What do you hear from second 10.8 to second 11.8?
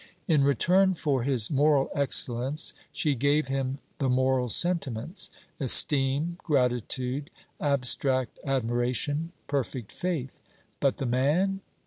the man?